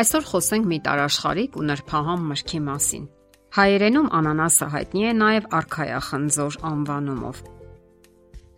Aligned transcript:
Այսօր 0.00 0.22
խոսենք 0.30 0.68
մի 0.70 0.76
տարաշխարիկ 0.86 1.56
ու 1.60 1.64
նրբահամ 1.68 2.22
մրգի 2.30 2.58
մասին։ 2.64 3.02
Հայերենում 3.56 4.06
անանասը 4.16 4.68
հայտնի 4.74 5.02
է 5.04 5.10
նաև 5.20 5.48
արքայախնձոր 5.58 6.56
անվանումով։ 6.70 7.42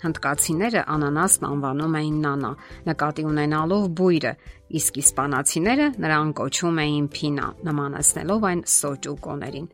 Հնդկացիները 0.04 0.84
անանասն 0.94 1.48
անվանում 1.50 1.96
էին 2.02 2.20
նանա, 2.26 2.52
նկատի 2.92 3.24
ունենալով 3.32 3.88
բույրը, 3.98 4.32
իսկ 4.82 5.00
իսպանացիները 5.02 5.88
նրան 6.04 6.34
կոչում 6.42 6.82
էին 6.86 7.08
փինա, 7.16 7.48
նմանացնելով 7.70 8.46
այն 8.52 8.62
սոճուկոներին։ 8.76 9.66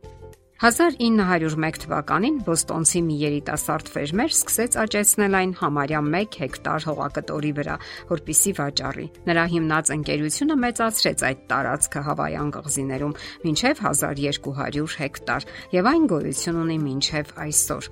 1901 0.59 1.77
թվականին 1.85 2.39
Բոստոնցի 2.43 3.01
մի 3.05 3.13
երիտասարդ 3.21 3.91
ֆերմեր 3.93 4.33
սկսեց 4.33 4.73
աճեցնել 4.81 5.37
այն 5.39 5.53
համարյա 5.59 6.01
1 6.09 6.35
հեկտար 6.41 6.87
հողակտորի 6.89 7.51
վրա, 7.59 7.77
որպիսի 8.09 8.53
վաճառի։ 8.57 9.05
Նրա 9.31 9.45
հիմնած 9.53 9.93
ընկերությունը 9.95 10.59
մեծացրեց 10.65 11.25
այդ 11.29 11.47
տարածքը 11.53 12.03
Հավայան 12.09 12.51
կղզիներում 12.59 13.15
մինչև 13.47 13.83
1200 13.87 14.99
հեկտար 15.05 15.49
եւ 15.79 15.91
այն 15.95 16.11
գոյություն 16.11 16.61
ունի 16.65 16.79
մինչև 16.89 17.35
այսօր։ 17.47 17.91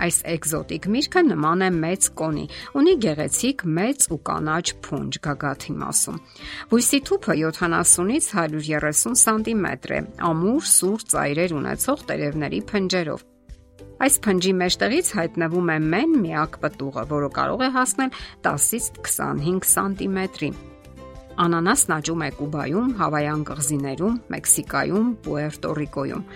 Այս 0.00 0.18
էկզոտիկ 0.32 0.86
միրգը 0.94 1.22
նման 1.26 1.64
է 1.66 1.70
մեծ 1.76 2.06
կոնի, 2.20 2.44
ունի 2.80 2.94
գեղեցիկ 3.04 3.64
մեծ 3.78 4.06
ու 4.14 4.18
կանաչ 4.30 4.64
փունջ 4.86 5.18
գագաթի 5.26 5.74
մասում։ 5.80 6.20
Բույսի 6.70 7.00
թուփը 7.10 7.36
70-ից 7.40 8.30
130 8.32 9.20
սանտիմետր 9.24 9.92
է, 9.98 10.00
ամուր 10.30 10.70
սուր 10.72 11.04
ծայրեր 11.12 11.56
ունեցող 11.60 12.06
տերևների 12.10 12.62
փնջերով։ 12.72 13.26
Այս 14.00 14.14
փնջի 14.24 14.52
մեջտեղից 14.56 15.08
հայտնվում 15.18 15.70
է 15.74 15.78
մեն 15.92 16.12
միակ 16.24 16.54
պտուղը, 16.62 17.02
որը 17.10 17.30
կարող 17.36 17.64
է 17.66 17.70
հասնել 17.76 18.14
10-ից 18.48 18.86
25 19.04 19.68
սանտիմետրի։ 19.74 20.50
Անանասն 21.40 21.92
աճում 21.94 22.22
է 22.26 22.26
Կուբայում, 22.36 22.88
Հավայան 22.98 23.42
կղզիներում, 23.48 24.16
Մեքսիկայում, 24.34 25.06
Պուերտո 25.24 25.70
Ռիկոյում։ 25.78 26.26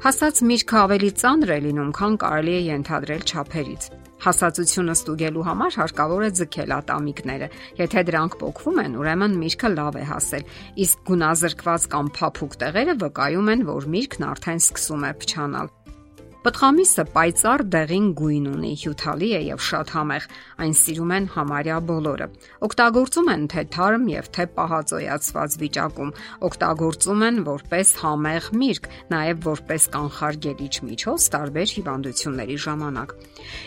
Հասած 0.00 0.40
միրգը 0.50 0.76
ավելի 0.80 1.10
ծանր 1.20 1.52
է 1.54 1.58
լինում, 1.64 1.94
քան 1.96 2.18
կարելի 2.20 2.52
է 2.58 2.60
ենթադրել 2.66 3.24
ճափերից։ 3.30 3.86
Հասածությունը 4.20 4.94
ստուգելու 5.00 5.44
համար 5.48 5.76
հարկավոր 5.80 6.24
է 6.26 6.30
ձգել 6.40 6.74
ատամիկները։ 6.76 7.48
Եթե 7.80 8.04
դրանք 8.10 8.36
փոկվում 8.40 8.80
են, 8.84 8.96
ուրեմն 9.00 9.36
միրգը 9.40 9.70
լավ 9.80 9.96
է 9.96 10.04
հասել, 10.10 10.44
իսկ 10.84 11.04
գունազրկված 11.08 11.88
կամ 11.96 12.10
փափուկ 12.20 12.56
տեղերը 12.60 12.96
վկայում 13.00 13.52
են, 13.56 13.64
որ 13.70 13.88
միրգն 13.96 14.28
արդեն 14.28 14.60
սկսում 14.60 15.08
է 15.08 15.12
փչանալ։ 15.24 15.72
Պտղամիսը 16.40 17.02
պայծառ 17.12 17.62
դեղին 17.68 18.04
գույն 18.16 18.44
ունի, 18.48 18.68
հյութալի 18.80 19.26
է 19.36 19.40
եւ 19.44 19.58
շատ 19.60 19.90
համեղ։ 19.92 20.28
Այն 20.64 20.70
սիրում 20.78 21.10
են 21.16 21.26
համարյա 21.34 21.80
բոլորը։ 21.90 22.28
Օգտագործում 22.64 23.28
են 23.32 23.44
թե 23.52 23.64
թարմ 23.74 24.06
եւ 24.08 24.30
թե 24.36 24.46
պահածոյացված 24.54 25.56
վիճակում։ 25.60 26.14
Օգտագործում 26.48 27.24
են 27.28 27.42
որպես 27.50 27.92
համեղ 28.04 28.48
միրգ, 28.62 28.88
նաեւ 29.12 29.44
որպես 29.50 29.88
կանխարգելիչ 29.98 30.74
միջոց 30.88 31.28
տարբեր 31.36 31.76
հիվանդությունների 31.76 32.58
ժամանակ։ 32.64 33.14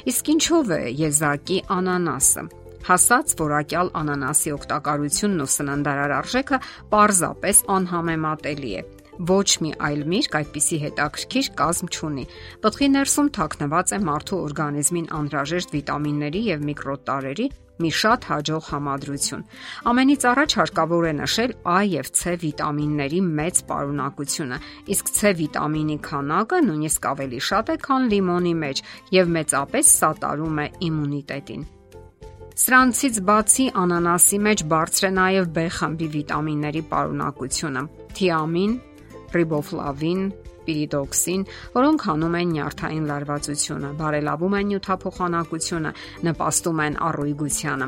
Իսկ 0.10 0.34
ինչով 0.34 0.74
է 0.74 0.82
եզակի 1.04 1.60
անանասը։ 1.78 2.48
Հասած 2.90 3.38
որակյալ 3.40 3.94
անանասի 4.02 4.58
օգտակարությունն 4.58 5.46
ու 5.46 5.50
սննդարար 5.54 6.18
արժեքը 6.18 6.62
պարզապես 6.90 7.64
անհամեմատելի 7.78 8.76
է 8.82 8.86
ոչ 9.30 9.50
մի 9.64 9.72
այլ 9.88 10.06
միրգ 10.14 10.38
այդպիսի 10.40 10.78
հետաքրքիր 10.84 11.50
կազմ 11.60 11.92
չունի։ 11.94 12.26
Պտղի 12.64 12.88
ներսում 12.94 13.34
թաքնված 13.38 13.94
է 13.94 14.00
մարդու 14.10 14.40
օրգանիզմին 14.44 15.12
անհրաժեշտ 15.20 15.76
վիտամինների 15.78 16.42
եւ 16.54 16.66
միկրոտարերի 16.70 17.48
մի 17.82 17.90
շատ 17.98 18.26
հաջող 18.30 18.66
համադրություն։ 18.70 19.46
Ամենից 19.90 20.26
առաջ 20.30 20.56
հարկավոր 20.60 21.06
է 21.10 21.14
նշել 21.20 21.54
A 21.74 21.78
եւ 21.90 22.10
C 22.14 22.36
վիտամինների 22.44 23.22
մեծ 23.40 23.62
պարունակությունը, 23.70 24.58
իսկ 24.94 25.12
C 25.18 25.34
վիտամինի 25.42 25.98
քանակը 26.08 26.60
նույնիսկ 26.70 27.08
ավելի 27.14 27.42
շատ 27.50 27.74
է, 27.74 27.78
քան 27.88 28.08
լիմոնի 28.14 28.54
մեջ 28.64 28.84
եւ 29.18 29.34
մեծապես 29.38 29.94
սատարում 30.04 30.62
է 30.64 30.68
իմունիտետին։ 30.90 31.66
Սրանցից 32.54 33.16
բացի 33.26 33.64
անանասի 33.82 34.38
մեջ 34.46 34.60
բարձր 34.70 35.06
է 35.08 35.12
նաև 35.18 35.48
B 35.54 35.62
խմբի 35.74 36.08
վիտամինների 36.14 36.82
պարունակությունը՝ 36.94 37.82
թիամին, 38.14 38.74
ռիբոֆլավին, 39.38 40.22
պիրիդոքսին, 40.68 41.46
որոնք 41.76 42.06
հանում 42.08 42.36
են 42.40 42.52
նյարդային 42.54 43.08
լարվածությունը, 43.12 43.90
բարելավում 44.00 44.58
են 44.60 44.70
նյութափոխանակությունը, 44.74 45.92
նպաստում 46.28 46.84
են 46.88 47.00
առույգությանը։ 47.08 47.88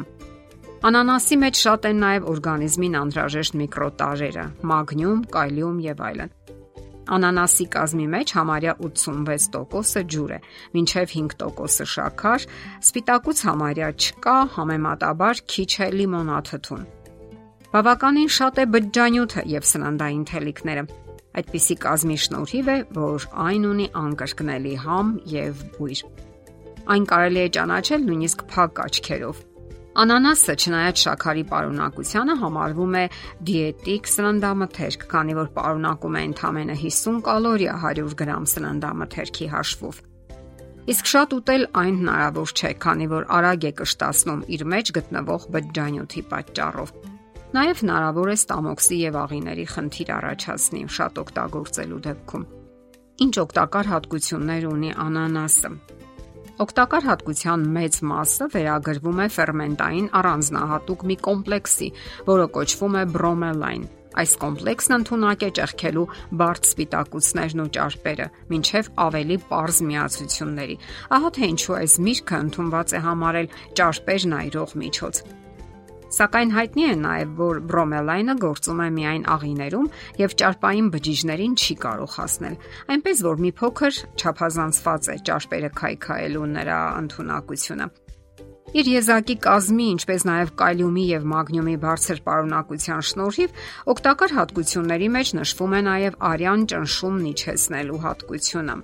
Անանասի 0.85 1.35
մեջ 1.41 1.59
շատ 1.65 1.85
են 1.89 2.01
նաև 2.03 2.25
օրգանիզմին 2.29 2.97
անհրաժեշտ 2.99 3.55
միկրոտարերը՝ 3.61 4.43
մագնիում, 4.69 5.21
կալիում 5.35 5.77
եւ 5.85 6.03
այլն։ 6.09 6.33
Անանասի 7.15 7.65
կազմի 7.73 8.05
մեջ 8.11 8.31
համարյա 8.35 8.73
86%-ը 8.81 10.03
ջուր 10.13 10.31
է, 10.35 10.39
մինչև 10.75 11.11
5%-ը 11.15 11.87
շաքար, 11.95 12.45
սպիտակուց 12.85 13.41
համարյա 13.49 13.89
չկա, 13.93 14.35
համեմատաբար 14.57 15.41
քիչ 15.53 15.71
է 15.85 15.89
լիմոնաթթուն։ 16.01 16.85
Բավականին 17.75 18.29
շատ 18.39 18.61
է 18.61 18.65
բջջանյութը 18.73 19.45
եւ 19.53 19.69
սննդային 19.69 20.25
թելիկները, 20.31 20.83
Այդպիսի 21.35 21.75
կազմի 21.83 22.15
շնորհիվ 22.25 22.69
է, 22.71 22.77
որ 22.95 23.25
այն 23.45 23.65
ունի 23.71 23.87
անկրկնելի 24.01 24.75
համ 24.85 25.09
եւ 25.31 25.63
բույր։ 25.75 26.03
Այն 26.95 27.07
կարելի 27.11 27.41
է 27.41 27.49
ճանաչել 27.57 28.05
նույնիսկ 28.05 28.43
փակ 28.53 28.81
աչքերով։ 28.85 29.43
Անանասը, 29.95 30.53
չնայած 30.59 31.01
շաքարի 31.05 31.43
պարունակությանը, 31.51 32.33
համարվում 32.41 32.95
է 32.99 33.03
դիետիկ 33.47 34.09
սննդամթերք, 34.11 35.05
քանի 35.11 35.35
որ 35.39 35.51
պարունակում 35.55 36.17
է 36.19 36.23
ընդամենը 36.29 36.75
50 36.81 37.21
կալորիա 37.27 37.75
100 37.83 38.15
գրամ 38.21 38.47
սննդամթերքի 38.55 39.47
հաշվով։ 39.55 40.01
Իսկ 40.85 41.11
շատ 41.15 41.35
ուտել 41.39 41.63
այն 41.81 41.95
հնարավոր 42.03 42.51
չէ, 42.59 42.71
քանի 42.83 43.07
որ 43.15 43.23
արագ 43.39 43.63
է 43.65 43.71
կշտացնում 43.79 44.43
իր 44.55 44.65
մեջ 44.75 44.91
գտնվող 44.99 45.47
բջջանյութի 45.55 46.25
պատճառով։ 46.35 46.91
Նաև 47.55 47.81
հնարավոր 47.85 48.29
է 48.33 48.35
ստամոքսի 48.35 48.95
եւ 48.99 49.17
աղիների 49.21 49.63
խնդիր 49.71 50.09
առաջացնի 50.11 50.79
շատ 50.95 51.19
օգտագործելու 51.21 51.99
դեպքում։ 52.07 52.41
Ինչ 53.25 53.35
օգտակար 53.43 53.89
հատկություններ 53.91 54.65
ունի 54.67 54.89
անանասը։ 55.05 55.71
Օգտակար 56.65 57.07
հատկության 57.09 57.63
մեծ 57.77 57.99
մասը 58.11 58.47
վերագրվում 58.55 59.21
է 59.23 59.27
ферментային 59.35 60.09
առանձնահատուկ 60.19 61.05
մի 61.11 61.17
կոմպլեքսի, 61.29 61.89
որը 62.31 62.49
կոչվում 62.59 62.99
է 62.99 63.05
բրոմելայն։ 63.15 63.87
Այս 64.15 64.35
կոմպլեքսն 64.43 64.95
ընդունակ 64.95 65.47
է 65.47 65.49
ճեղքելու 65.59 66.05
բարձ 66.43 66.69
սպիտակուցներն 66.71 67.63
ու 67.63 67.69
ճարպերը, 67.75 68.27
ինչև 68.59 68.91
ավելի 69.05 69.39
པարզ 69.47 69.81
միացությունների։ 69.91 70.77
Ահա 71.19 71.33
թե 71.39 71.49
ինչու 71.55 71.79
այս 71.79 71.97
միրգը 72.07 72.37
ընդունված 72.45 72.95
է 72.95 73.03
համարել 73.09 73.51
ճարպերն 73.79 74.39
այրող 74.43 74.79
միջոց։ 74.83 75.25
Սակայն 76.15 76.51
հայտնի 76.55 76.83
է 76.87 76.91
նաև, 77.01 77.31
որ 77.35 77.57
բրոմելայնը 77.67 78.33
գործում 78.39 78.81
է 78.85 78.87
միայն 78.95 79.23
աղիներում 79.33 79.87
եւ 80.21 80.35
ճարպային 80.41 80.87
բջիջներին 80.93 81.57
չի 81.59 81.75
կարող 81.81 82.13
հասնել։ 82.15 82.55
Այնպես 82.95 83.23
որ 83.25 83.43
մի 83.43 83.51
փոքր 83.59 83.99
չափազանցված 84.15 85.09
է 85.11 85.17
ճարպերը 85.27 85.71
քայքայելու 85.81 86.45
նրա 86.55 86.79
ընտունակությունը։ 87.03 87.87
Իր 88.75 88.87
եզակի 88.91 89.35
կազմի, 89.43 89.85
ինչպես 89.95 90.25
նաև 90.27 90.55
կալիումի 90.59 91.05
եւ 91.11 91.27
մագնիումի 91.35 91.75
բարձր 91.83 92.17
պարունակության 92.25 93.05
շնորհիվ 93.11 93.61
օգտակար 93.91 94.33
հատկությունների 94.39 95.07
մեջ 95.15 95.31
նշվում 95.39 95.75
է 95.75 95.81
նաև 95.85 96.17
արյան 96.31 96.65
ճնշումն 96.71 97.29
իջեցնելու 97.35 98.01
հատկությունը։ 98.07 98.75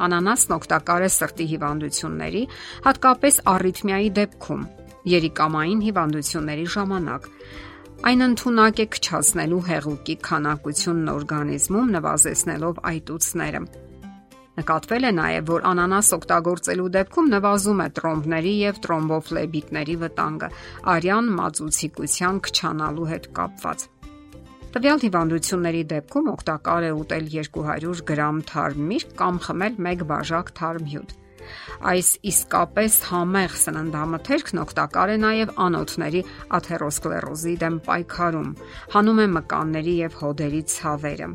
Անանասն 0.00 0.54
օգտակար 0.56 1.04
է 1.04 1.10
սրտի 1.12 1.46
հիվանդությունների, 1.54 2.44
հատկապես 2.88 3.40
առիթմիայի 3.52 4.12
դեպքում, 4.20 4.62
երիկամային 5.08 5.84
հիվանդությունների 5.86 6.66
ժամանակ։ 6.76 7.28
Այն 8.10 8.24
ընդունակ 8.26 8.80
է 8.80 8.86
քչացնելու 8.96 9.60
հեղուկի 9.70 10.16
քանակությունն 10.26 11.12
օրգանիզմում, 11.14 11.94
նվազեցնելով 11.96 12.82
այտուցները։ 12.90 13.62
Նկատվել 14.60 15.04
է 15.08 15.12
նաև, 15.16 15.44
որ 15.50 15.62
անանաս 15.70 16.08
օգտագործելու 16.16 16.88
դեպքում 16.96 17.28
նվազում 17.34 17.80
է 17.80 17.86
տրոմբների 17.96 18.54
եւ 18.60 18.80
տրոմբոֆլեբիտների 18.86 19.96
վտանգը 20.02 20.48
արյան 20.94 21.30
մածուցիկության 21.38 22.40
քչանալու 22.48 23.08
հետ 23.12 23.30
կապված։ 23.40 23.86
Տվյալ 24.74 25.00
հիվանդությունների 25.06 25.80
դեպքում 25.94 26.28
օգտակար 26.34 26.84
է 26.88 26.90
ուտել 27.00 27.24
200 27.36 28.04
գրամ 28.10 28.42
թարմ 28.50 28.84
միրգ 28.90 29.16
կամ 29.22 29.40
խմել 29.46 29.80
1 29.94 30.04
բաժակ 30.10 30.52
թարմ 30.60 30.92
հյութ։ 30.92 31.19
Այս 31.90 32.10
իսկապես 32.30 32.96
համեղ 33.10 33.58
սննդամթերքն 33.64 34.62
օգտակար 34.64 35.12
է 35.14 35.18
նաև 35.24 35.52
անոթների 35.66 36.24
աթերոսկլերոզի 36.60 37.54
դեմ 37.64 37.78
պայքարում, 37.86 38.50
հանում 38.96 39.22
է 39.24 39.28
մկանների 39.36 39.94
եւ 40.00 40.18
հոդերի 40.20 40.62
ցավերը։ 40.74 41.30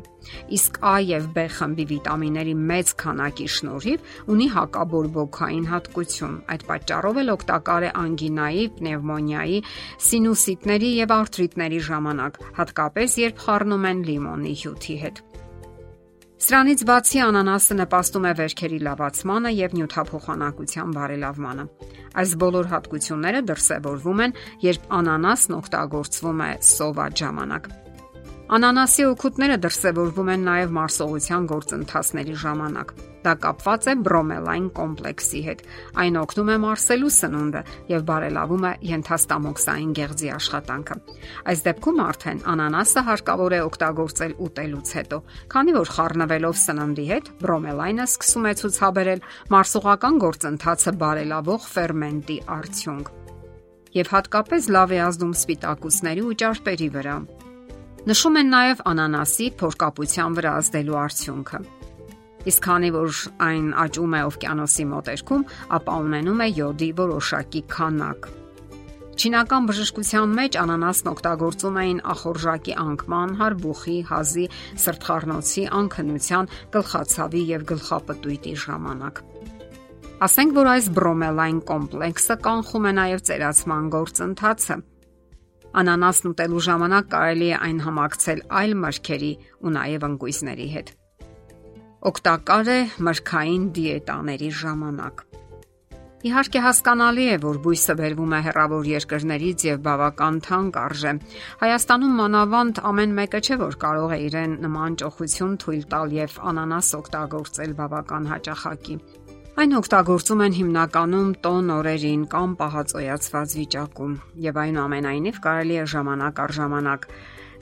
Իսկ 0.56 0.78
A 0.82 0.94
եւ 1.06 1.26
B 1.34 1.44
խմբի 1.56 1.84
վիտամինների 1.90 2.54
մեծ 2.70 2.92
քանակի 3.02 3.46
շնորհիվ 3.56 4.10
ունի 4.34 4.48
հակաբորբոքային 4.56 5.68
հատկություն։ 5.70 6.34
Այդ 6.56 6.66
պատճառով 6.72 7.22
էլ 7.22 7.32
օգտակար 7.36 7.86
է 7.86 7.94
անգինայի, 8.02 8.66
պնևմոնիայի, 8.80 9.62
սինուսիտների 10.10 10.92
եւ 11.06 11.16
արթրիտների 11.20 11.82
ժամանակ, 11.92 12.44
հատկապես 12.60 13.18
երբ 13.26 13.42
խառնում 13.46 13.90
են 13.94 14.06
լիմոնի 14.10 14.60
հյութի 14.66 15.02
հետ։ 15.06 15.26
Սրանից 16.46 16.82
բացի 16.86 17.20
անանասը 17.24 17.74
նպաստում 17.74 18.26
է 18.28 18.30
վերքերի 18.38 18.76
լավացմանը 18.86 19.50
եւ 19.56 19.72
նյութափոխանակության 19.76 20.92
բարելավմանը։ 20.94 21.64
Այս 22.22 22.34
բոլոր 22.42 22.68
հատկությունները 22.70 23.40
դրսևորվում 23.48 24.22
են, 24.26 24.36
երբ 24.62 24.86
անանասն 25.00 25.56
օգտագործվում 25.56 26.44
է 26.46 26.50
սոված 26.70 27.18
ժամանակ։ 27.24 27.66
Անանասի 28.46 29.08
օգուտները 29.10 29.56
դրսևորվում 29.66 30.30
են 30.36 30.46
նաև 30.46 30.76
մարսողության 30.78 31.50
գործընթացների 31.50 32.38
ժամանակ։ 32.46 32.94
Դա 33.26 33.32
կապված 33.42 33.86
է 33.90 33.92
բրոմելային 34.06 34.66
կոմպլեքսի 34.76 35.40
հետ։ 35.46 35.62
Այն 35.98 36.18
օգնում 36.20 36.50
է 36.52 36.56
մարսելու 36.62 37.10
սնունդը 37.16 37.62
եւ 37.90 38.04
բարելավում 38.10 38.66
է 38.66 38.72
ենթաստամոքսային 38.90 39.94
գեղձի 39.98 40.30
աշխատանքը։ 40.36 40.96
Այս 41.50 41.64
դեպքում 41.66 41.98
արդեն 42.06 42.42
անանասը 42.54 43.02
հարկավոր 43.10 43.56
է 43.56 43.60
օգտագործել 43.66 44.36
ուտելուց 44.46 44.92
հետո, 45.00 45.18
քանի 45.56 45.74
որ 45.76 45.90
խառնվելով 45.96 46.56
սննդի 46.62 47.06
հետ 47.10 47.30
բրոմելայնը 47.42 48.06
սկսում 48.06 48.46
է 48.46 48.52
ցուցաբերել 48.62 49.24
մարսողական 49.56 50.20
գործընթացը 50.26 50.92
բարելավող 51.02 51.70
фермենտի 51.74 52.38
արդյունք։ 52.56 53.10
Եվ 53.96 54.12
հատկապես 54.12 54.70
լավ 54.76 54.92
է 54.92 54.98
ազդում 55.06 55.34
սպիտակուցների 55.40 56.22
ու 56.26 56.36
ճարպերի 56.42 56.88
վրա։ 56.94 57.16
Նշում 58.06 58.36
են 58.38 58.52
նաև 58.54 58.84
անանասի 58.92 59.46
փորկապության 59.62 60.36
վրա 60.36 60.52
ազդելու 60.60 61.00
արդյունքը։ 61.00 61.60
Իսկ 62.46 62.64
քանի 62.66 62.90
որ 62.94 63.20
այն 63.46 63.68
աճում 63.82 64.16
է 64.16 64.20
օվկիանոսի 64.30 64.84
մոտերքում, 64.92 65.44
ապա 65.76 65.94
ունենում 66.06 66.42
է 66.44 66.48
յոդի 66.56 66.90
որոշակի 67.00 67.62
քանակ։ 67.74 68.28
Չինական 69.16 69.66
բժշկության 69.70 70.34
մեջ 70.36 70.58
անանասն 70.60 71.10
օգտագործում 71.12 71.78
էին 71.82 72.00
ախորժակի 72.12 72.74
անկման, 72.82 73.30
հարբուխի, 73.40 73.96
հազի, 74.10 74.44
սրտխառնոցի, 74.82 75.64
անքնության, 75.80 76.50
գլխացավի 76.76 77.42
եւ 77.52 77.64
գլխապտույտի 77.70 78.52
ժամանակ։ 78.66 79.22
Ասենք 80.26 80.52
որ 80.56 80.68
այս 80.74 80.90
բրոմելային 80.96 81.62
կոմպլեքսը 81.70 82.36
կանխում 82.44 82.86
է 82.86 82.92
նաև 83.00 83.24
ծերացման 83.30 83.88
գործընթացը 83.96 84.76
Անանասն 85.76 86.30
ուտելու 86.30 86.60
ժամանակ 86.64 87.08
կարելի 87.12 87.48
է 87.52 87.56
այն 87.66 87.80
համակցել 87.84 88.38
այլ 88.60 88.70
մրգերի 88.84 89.32
ու 89.60 89.72
նաև 89.74 90.06
ընկույզների 90.08 90.68
հետ։ 90.72 90.92
Օգտակար 92.04 92.68
է 92.68 92.78
մրգային 93.00 93.62
դիետաների 93.76 94.48
ժամանակ։ 94.60 95.22
Իհարկե 96.26 96.60
հասկանալի 96.64 97.24
է, 97.32 97.36
որ 97.44 97.58
բույսը 97.64 97.94
վերվում 98.00 98.32
է 98.36 98.40
հեռավոր 98.46 98.88
երկրներից 98.90 99.64
եւ 99.66 99.80
բավական 99.86 100.40
թանկ 100.46 100.78
արժե։ 100.82 101.12
Հայաստանում 101.62 102.16
մանավանդ 102.20 102.80
ամեն 102.90 103.14
մեկը 103.16 103.40
չէ, 103.46 103.58
որ 103.62 103.76
կարող 103.84 104.14
է 104.16 104.18
իրեն 104.26 104.56
նման 104.66 104.96
ճոխություն 105.02 105.54
թույլ 105.64 105.84
տալ 105.92 106.16
եւ 106.16 106.36
անանաս 106.52 106.90
օգտագործել 107.00 107.72
բավական 107.80 108.28
հաճախակի։ 108.32 108.98
Այն 109.56 109.76
օգտագործում 109.80 110.42
են 110.44 110.56
հիմնականում 110.60 111.28
տոն 111.46 111.70
օրերին 111.76 112.24
կամ 112.32 112.50
պահածոյացված 112.60 113.54
վիճակում 113.56 114.18
եւ 114.50 114.58
այնուամենայնիվ 114.66 115.38
կարելի 115.46 115.78
է 115.80 115.86
ժամանակ 115.96 116.42
առ 116.44 116.52
ժամանակ 116.60 117.08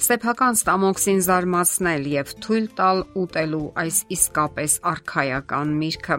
սեփական 0.02 0.56
ստամոքսին 0.58 1.20
զարմացնել 1.26 2.06
եւ 2.12 2.32
թույլ 2.44 2.66
տալ 2.78 3.02
ուտելու 3.24 3.66
այս 3.84 3.98
իսկապես 4.16 4.78
արխայական 4.90 5.74
միրգը, 5.82 6.16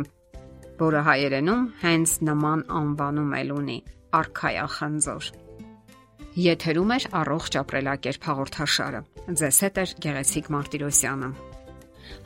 որը 0.82 1.02
հայերենում 1.10 1.66
հենց 1.82 2.14
նման 2.30 2.64
անվանում 2.82 3.34
էլ 3.40 3.52
ունի՝ 3.56 3.80
արխայախնձոր։ 4.20 5.34
Եթերում 6.46 6.90
է 6.96 6.98
առողջ 7.16 7.60
ապրելակերպ 7.64 8.26
հաղորդաշարը։ 8.30 9.02
Ձեզ 9.40 9.60
հետ 9.66 9.78
է 9.80 9.86
Գեղեցիկ 10.06 10.50
Մարտիրոսյանը։ 10.56 11.30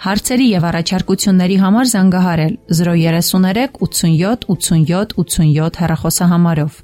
Հարցերի 0.04 0.48
եւ 0.50 0.66
առաջարկությունների 0.70 1.58
համար 1.64 1.90
զանգահարել 1.94 2.54
033 2.80 3.80
87 3.86 4.48
87 4.50 5.16
87 5.24 5.80
հեռախոսահամարով։ 5.84 6.80